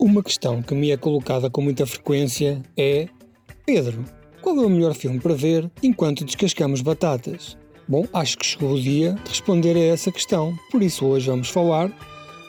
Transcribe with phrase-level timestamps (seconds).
[0.00, 3.08] Uma questão que me é colocada com muita frequência é:
[3.66, 4.04] Pedro,
[4.40, 7.58] qual é o melhor filme para ver enquanto descascamos batatas?
[7.88, 11.48] Bom, acho que chegou o dia de responder a essa questão, por isso hoje vamos
[11.48, 11.90] falar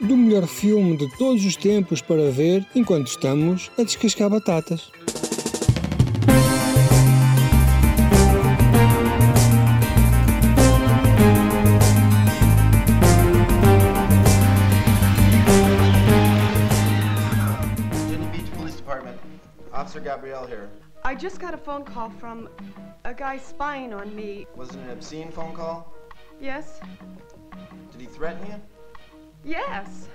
[0.00, 4.92] do melhor filme de todos os tempos para ver enquanto estamos a descascar batatas.
[19.82, 20.70] Officer Gabrielle here.
[21.02, 22.48] I just got a phone call from
[23.04, 24.46] a guy spying on me.
[24.54, 25.92] Was it an obscene phone call?
[26.40, 26.78] Yes?
[27.90, 28.60] Did he threaten you?
[29.44, 30.06] Yes.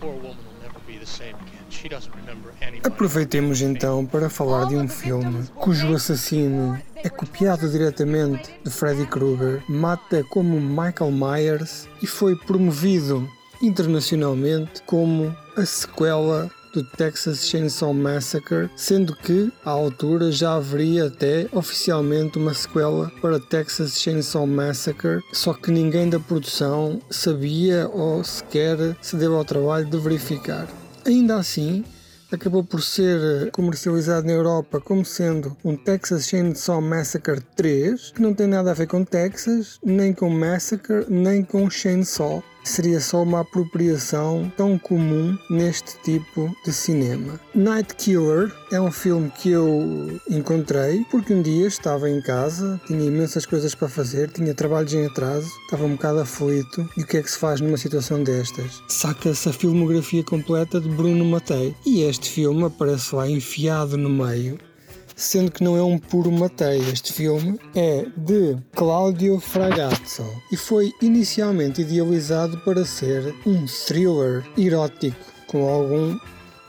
[0.00, 1.64] poor woman will never be the same again.
[1.70, 2.86] She doesn't remember anybody.
[2.86, 9.62] Aproveitemos então para falar de um filme cujo assassino é copiado diretamente de Freddy Krueger,
[9.66, 13.26] mata como Michael Myers e foi promovido
[13.62, 21.48] internacionalmente como a sequela do Texas Chainsaw Massacre, sendo que à altura já haveria até
[21.50, 28.76] oficialmente uma sequela para Texas Chainsaw Massacre, só que ninguém da produção sabia ou sequer
[29.00, 30.68] se deu ao trabalho de verificar.
[31.06, 31.82] Ainda assim,
[32.30, 38.34] acabou por ser comercializado na Europa como sendo um Texas Chainsaw Massacre 3, que não
[38.34, 43.40] tem nada a ver com Texas, nem com Massacre, nem com Chainsaw seria só uma
[43.40, 47.40] apropriação tão comum neste tipo de cinema.
[47.54, 53.04] Night Killer é um filme que eu encontrei porque um dia estava em casa, tinha
[53.04, 56.88] imensas coisas para fazer, tinha trabalhos em atraso, estava um bocado aflito.
[56.96, 58.82] E o que é que se faz numa situação destas?
[58.88, 64.58] Saca-se a filmografia completa de Bruno Matei e este filme aparece lá enfiado no meio
[65.16, 66.78] sendo que não é um puro matei.
[66.92, 75.16] Este filme é de Claudio Fragazzo e foi inicialmente idealizado para ser um thriller erótico
[75.46, 76.18] com algum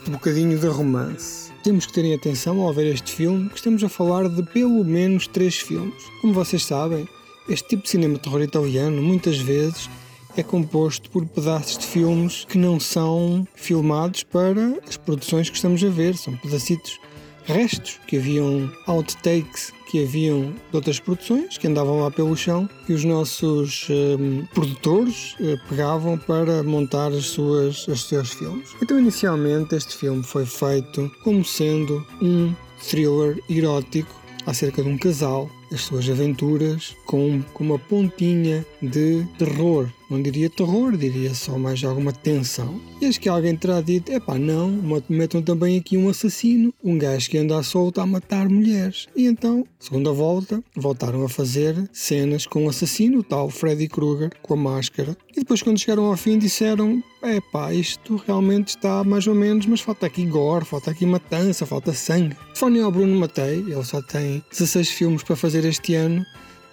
[0.08, 1.52] bocadinho de romance.
[1.62, 5.28] Temos que terem atenção ao ver este filme, que estamos a falar de pelo menos
[5.28, 6.02] três filmes.
[6.22, 7.06] Como vocês sabem,
[7.50, 9.90] este tipo de cinema terror italiano muitas vezes
[10.38, 15.84] é composto por pedaços de filmes que não são filmados para as produções que estamos
[15.84, 17.00] a ver, são pedacitos
[17.48, 22.94] restos que haviam outtakes que haviam de outras produções que andavam lá pelo chão e
[22.94, 28.76] os nossos um, produtores uh, pegavam para montar as suas, os seus filmes.
[28.82, 34.14] Então, inicialmente, este filme foi feito como sendo um thriller erótico
[34.46, 39.90] acerca de um casal as suas aventuras com, com uma pontinha de terror.
[40.10, 42.80] Não diria terror, diria só mais alguma tensão.
[43.02, 44.70] E acho que alguém terá dito: é pá, não,
[45.10, 49.08] metam também aqui um assassino, um gajo que anda à solta a matar mulheres.
[49.16, 54.32] E então, segunda volta, voltaram a fazer cenas com o assassino, o tal Freddy Krueger,
[54.42, 55.18] com a máscara.
[55.36, 59.66] E depois, quando chegaram ao fim, disseram: é pá, isto realmente está mais ou menos,
[59.66, 62.36] mas falta aqui gore, falta aqui matança, falta sangue.
[62.56, 66.26] Fone ao Bruno Matei, ele só tem 16 filmes para fazer este ano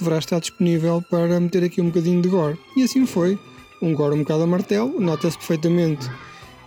[0.05, 2.59] deverá estar disponível para meter aqui um bocadinho de gore.
[2.77, 3.39] E assim foi.
[3.81, 6.09] Um gore um bocado a martelo, nota-se perfeitamente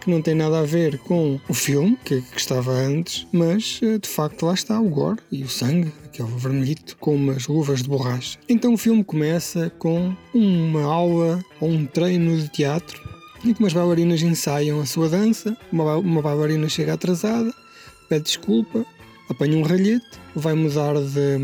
[0.01, 3.97] que não tem nada a ver com o filme que, que, estava antes, mas eh,
[3.97, 7.89] de facto lá está o gore e o sangue, aquele vermelhito, com umas luvas de
[7.89, 8.39] borracha.
[8.47, 13.01] Então o filme começa com uma aula ou um treino de teatro
[13.43, 17.53] em que umas bailarinas ensaiam a sua dança, uma, uma bailarina chega atrasada,
[18.07, 18.85] pede desculpa,
[19.29, 20.05] apanha um ralhete,
[20.35, 21.37] vai mudar de,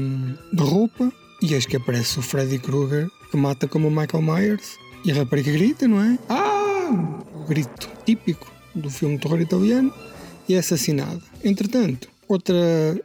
[0.53, 1.11] de roupa
[1.43, 5.15] e eis que aparece o Freddy Krueger que mata como o Michael Myers e a
[5.15, 6.17] rapariga grita, não é?
[6.29, 7.19] Ah!
[7.35, 9.93] O grito típico do filme terror italiano
[10.47, 11.21] e é assassinada.
[11.43, 12.55] Entretanto, Outra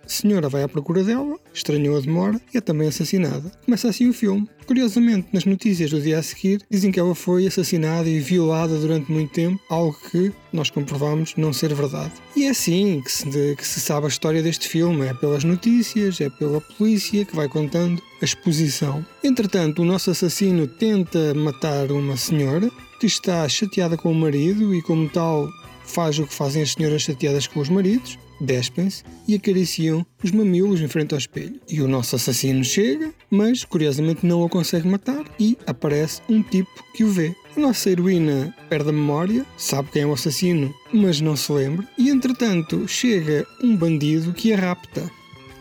[0.06, 3.50] senhora vai à procura dela, estranhou a demora e é também assassinada.
[3.64, 4.48] Começa assim o filme.
[4.66, 9.10] Curiosamente, nas notícias do dia a seguir, dizem que ela foi assassinada e violada durante
[9.10, 12.12] muito tempo, algo que nós comprovamos não ser verdade.
[12.36, 15.44] E é assim que se, de, que se sabe a história deste filme: é pelas
[15.44, 19.04] notícias, é pela polícia que vai contando a exposição.
[19.24, 22.70] Entretanto, o nosso assassino tenta matar uma senhora
[23.00, 25.48] que está chateada com o marido e, como tal,
[25.88, 30.80] faz o que fazem as senhoras chateadas com os maridos, despem-se e acariciam os mamilos
[30.80, 31.60] em frente ao espelho.
[31.68, 36.70] E o nosso assassino chega, mas curiosamente não o consegue matar e aparece um tipo
[36.94, 37.34] que o vê.
[37.56, 41.86] A nossa heroína perde a memória, sabe quem é o assassino, mas não se lembra,
[41.98, 45.10] e entretanto chega um bandido que a rapta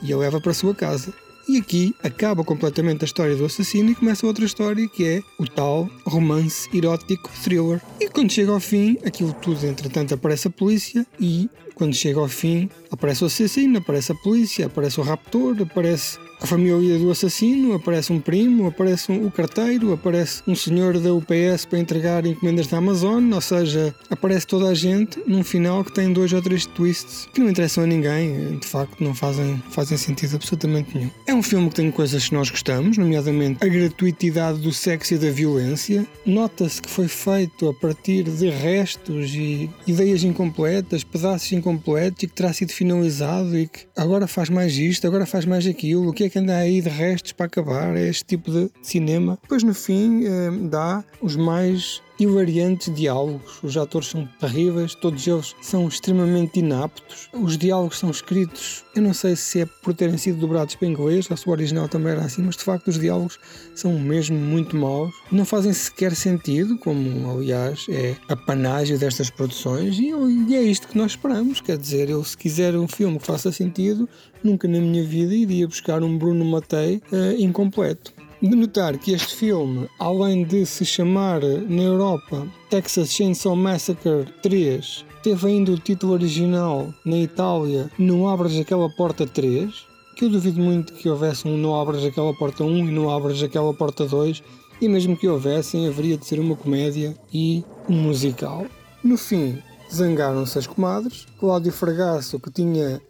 [0.01, 1.13] e a leva para a sua casa.
[1.47, 5.47] E aqui acaba completamente a história do assassino e começa outra história que é o
[5.47, 7.81] tal romance erótico thriller.
[8.01, 12.27] E quando chega ao fim, aquilo tudo, entretanto, aparece a polícia e quando chega ao
[12.27, 17.73] fim, aparece o assassino, aparece a polícia, aparece o raptor, aparece a família do assassino,
[17.73, 22.67] aparece um primo, aparece um, o carteiro, aparece um senhor da UPS para entregar encomendas
[22.67, 26.65] da Amazon, ou seja, aparece toda a gente num final que tem dois ou três
[26.65, 31.09] twists que não interessam a ninguém, de facto não fazem, fazem sentido absolutamente nenhum.
[31.25, 35.17] É um filme que tem coisas que nós gostamos, nomeadamente a gratuitidade do sexo e
[35.17, 36.05] da violência.
[36.25, 42.33] Nota-se que foi feito a partir de restos e ideias incompletas, pedaços incompletos e que
[42.33, 46.09] terá sido finalizado e que agora faz mais isto, agora faz mais aquilo.
[46.09, 47.95] O que é que anda aí de restos para acabar?
[47.95, 49.37] É este tipo de cinema.
[49.41, 53.59] Depois no fim eh, dá os mais hilariantes diálogos.
[53.63, 57.29] Os atores são terríveis, todos eles são extremamente inaptos.
[57.33, 61.27] Os diálogos são escritos, eu não sei se é por terem sido dobrados para inglês
[61.27, 63.39] se o original também era assim, mas de facto os diálogos
[63.75, 65.13] são mesmo muito maus.
[65.31, 70.11] Não fazem sequer sentido, como aliás é a panágio destas produções, e,
[70.47, 71.61] e é isto que nós esperamos.
[71.61, 74.09] Quer dizer, eu se quiser um filme que faça sentido,
[74.43, 79.35] nunca na minha vida iria buscar um Bruno Matei uh, incompleto de notar que este
[79.35, 86.13] filme, além de se chamar na Europa Texas Chainsaw Massacre 3, teve ainda o título
[86.13, 89.73] original na Itália Não Abras Aquela Porta 3,
[90.15, 93.41] que eu duvido muito que houvesse um Não Abras Aquela Porta 1 e Não Abras
[93.41, 94.43] Aquela Porta 2,
[94.79, 98.67] e mesmo que houvessem, haveria de ser uma comédia e um musical.
[99.03, 99.57] No fim,
[99.91, 101.25] zangaram-se as comadres.
[101.39, 103.01] Cláudio Fragasso, que tinha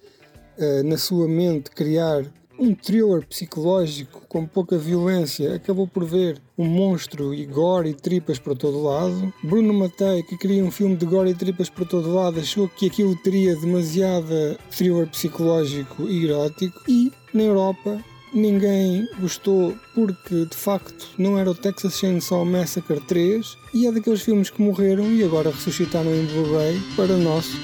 [0.58, 2.24] uh, na sua mente criar
[2.60, 8.40] um thriller psicológico com pouca violência acabou por ver um monstro e gore e tripas
[8.40, 9.34] por todo lado.
[9.44, 12.88] Bruno Matei, que queria um filme de gore e tripas por todo lado, achou que
[12.88, 16.82] aquilo teria demasiada thriller psicológico e erótico.
[16.88, 23.58] E na Europa ninguém gostou porque de facto não era o Texas Chainsaw Massacre 3
[23.74, 27.58] e é daqueles filmes que morreram e agora ressuscitaram em Blu-ray para nosso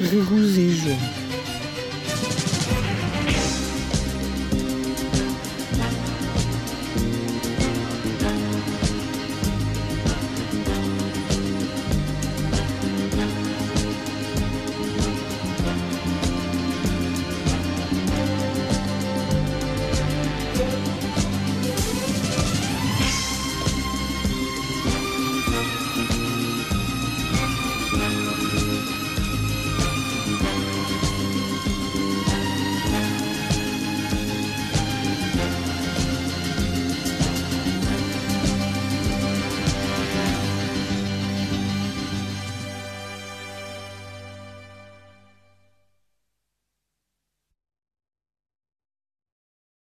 [0.00, 1.37] regozijo.